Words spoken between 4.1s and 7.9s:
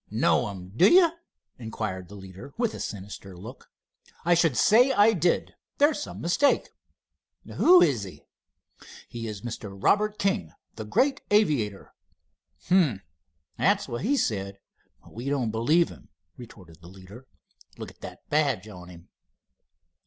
"I should say I did. There's some mistake." "Who